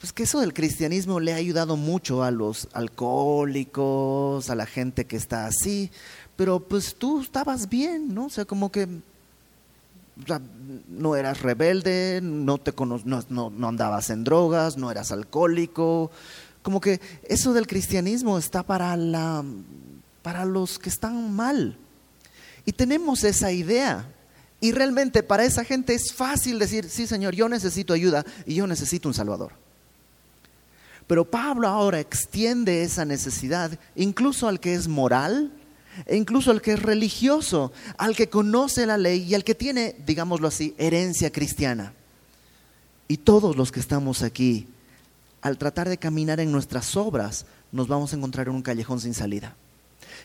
[0.00, 5.06] pues que eso del cristianismo le ha ayudado mucho a los alcohólicos, a la gente
[5.06, 5.90] que está así,
[6.36, 8.26] pero pues tú estabas bien, ¿no?
[8.26, 8.88] O sea, como que
[10.88, 16.10] no eras rebelde, no, te no, no andabas en drogas, no eras alcohólico.
[16.62, 19.44] Como que eso del cristianismo está para, la,
[20.22, 21.76] para los que están mal.
[22.64, 24.06] Y tenemos esa idea.
[24.60, 28.66] Y realmente para esa gente es fácil decir, sí Señor, yo necesito ayuda y yo
[28.66, 29.67] necesito un Salvador.
[31.08, 35.50] Pero Pablo ahora extiende esa necesidad incluso al que es moral,
[36.06, 39.96] e incluso al que es religioso, al que conoce la ley y al que tiene,
[40.06, 41.94] digámoslo así, herencia cristiana.
[43.08, 44.68] Y todos los que estamos aquí,
[45.40, 49.14] al tratar de caminar en nuestras obras, nos vamos a encontrar en un callejón sin
[49.14, 49.56] salida.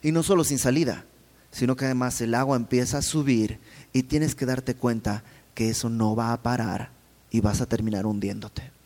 [0.04, 1.06] Y no solo sin salida,
[1.52, 3.58] sino que además el agua empieza a subir
[3.94, 5.24] y tienes que darte cuenta
[5.56, 6.90] que eso no va a parar
[7.32, 8.83] y vas a terminar hundiéndote.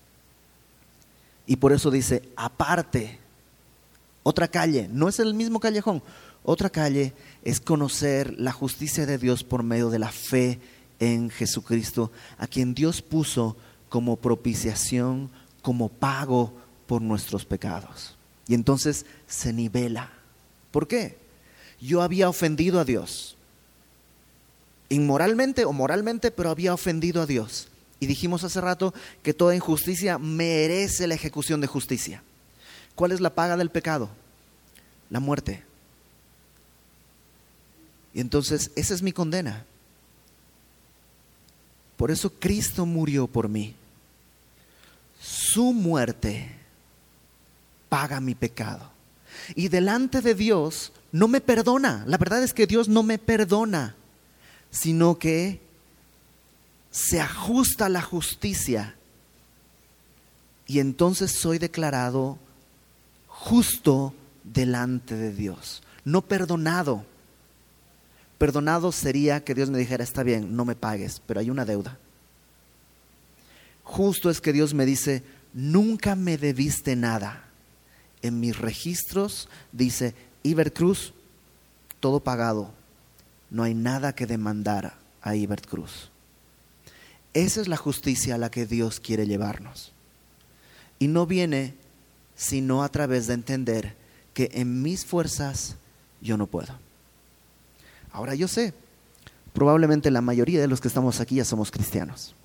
[1.47, 3.17] Y por eso dice, aparte,
[4.21, 6.03] otra calle, no es el mismo callejón,
[6.43, 10.59] otra calle es conocer la justicia de Dios por medio de la fe
[10.99, 13.55] en Jesucristo, a quien Dios puso
[13.89, 15.29] como propiciación,
[15.61, 16.53] como pago
[16.85, 18.15] por nuestros pecados.
[18.47, 20.11] Y entonces se nivela.
[20.71, 21.17] ¿Por qué?
[21.79, 23.35] Yo había ofendido a Dios.
[24.89, 27.67] Inmoralmente o moralmente, pero había ofendido a Dios.
[27.99, 28.93] Y dijimos hace rato
[29.23, 32.23] que toda injusticia merece la ejecución de justicia.
[32.95, 34.09] ¿Cuál es la paga del pecado?
[35.09, 35.63] La muerte.
[38.13, 39.65] Y entonces esa es mi condena.
[41.95, 43.75] Por eso Cristo murió por mí.
[45.19, 46.55] Su muerte
[47.89, 48.91] paga mi pecado.
[49.55, 52.03] Y delante de Dios no me perdona.
[52.07, 53.95] La verdad es que Dios no me perdona,
[54.69, 55.59] sino que
[56.91, 58.95] se ajusta la justicia
[60.65, 62.37] y entonces soy declarado
[63.27, 64.13] justo
[64.43, 67.05] delante de Dios, no perdonado.
[68.37, 71.97] Perdonado sería que Dios me dijera, está bien, no me pagues, pero hay una deuda.
[73.83, 75.23] Justo es que Dios me dice,
[75.53, 77.45] nunca me debiste nada.
[78.21, 80.13] En mis registros dice,
[80.43, 81.13] Ibercruz,
[81.99, 82.71] todo pagado.
[83.49, 86.11] No hay nada que demandar a Ibercruz.
[87.33, 89.91] Esa es la justicia a la que Dios quiere llevarnos.
[90.99, 91.75] Y no viene
[92.35, 93.95] sino a través de entender
[94.33, 95.75] que en mis fuerzas
[96.21, 96.73] yo no puedo.
[98.11, 98.73] Ahora yo sé,
[99.53, 102.35] probablemente la mayoría de los que estamos aquí ya somos cristianos.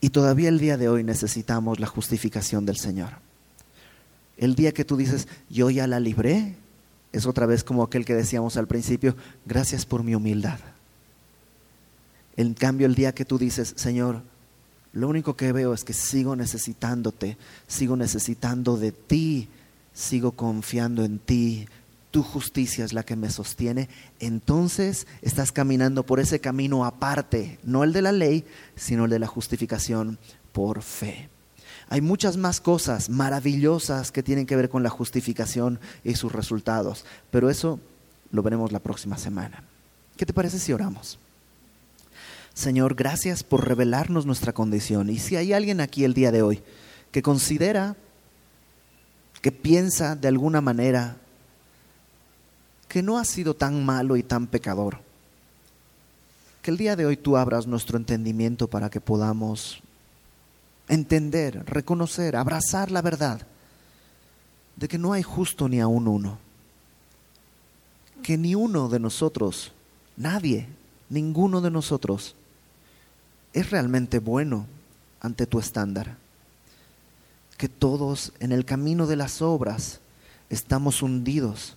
[0.00, 3.14] Y todavía el día de hoy necesitamos la justificación del Señor.
[4.36, 6.54] El día que tú dices, yo ya la libré,
[7.12, 10.60] es otra vez como aquel que decíamos al principio, gracias por mi humildad.
[12.38, 14.22] En cambio, el día que tú dices, Señor,
[14.92, 17.36] lo único que veo es que sigo necesitándote,
[17.66, 19.48] sigo necesitando de ti,
[19.92, 21.66] sigo confiando en ti,
[22.12, 23.88] tu justicia es la que me sostiene,
[24.20, 28.44] entonces estás caminando por ese camino aparte, no el de la ley,
[28.76, 30.16] sino el de la justificación
[30.52, 31.28] por fe.
[31.88, 37.04] Hay muchas más cosas maravillosas que tienen que ver con la justificación y sus resultados,
[37.32, 37.80] pero eso
[38.30, 39.64] lo veremos la próxima semana.
[40.16, 41.18] ¿Qué te parece si oramos?
[42.58, 45.10] Señor, gracias por revelarnos nuestra condición.
[45.10, 46.60] Y si hay alguien aquí el día de hoy
[47.12, 47.94] que considera,
[49.40, 51.18] que piensa de alguna manera
[52.88, 54.98] que no ha sido tan malo y tan pecador,
[56.60, 59.80] que el día de hoy tú abras nuestro entendimiento para que podamos
[60.88, 63.40] entender, reconocer, abrazar la verdad
[64.74, 66.38] de que no hay justo ni aún uno,
[68.20, 69.70] que ni uno de nosotros,
[70.16, 70.66] nadie,
[71.08, 72.34] ninguno de nosotros,
[73.52, 74.66] es realmente bueno
[75.20, 76.16] ante tu estándar.
[77.56, 80.00] Que todos en el camino de las obras
[80.48, 81.76] estamos hundidos.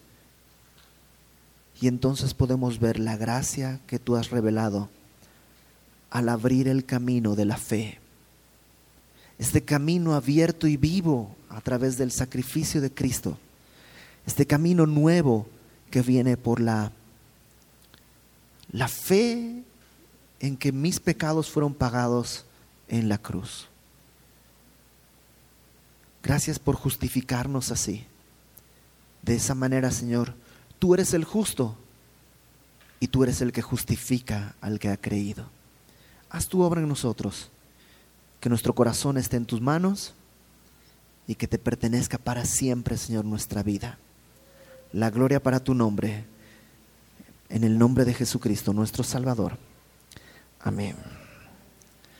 [1.79, 4.89] Y entonces podemos ver la gracia que tú has revelado
[6.11, 7.99] al abrir el camino de la fe.
[9.39, 13.39] Este camino abierto y vivo a través del sacrificio de Cristo.
[14.27, 15.47] Este camino nuevo
[15.89, 16.91] que viene por la,
[18.71, 19.63] la fe
[20.41, 22.45] en que mis pecados fueron pagados
[22.87, 23.67] en la cruz.
[26.23, 28.05] Gracias por justificarnos así.
[29.21, 30.33] De esa manera, Señor,
[30.79, 31.77] tú eres el justo
[32.99, 35.45] y tú eres el que justifica al que ha creído.
[36.31, 37.51] Haz tu obra en nosotros,
[38.39, 40.15] que nuestro corazón esté en tus manos
[41.27, 43.99] y que te pertenezca para siempre, Señor, nuestra vida.
[44.91, 46.25] La gloria para tu nombre,
[47.49, 49.70] en el nombre de Jesucristo, nuestro Salvador.
[50.63, 51.20] Amén.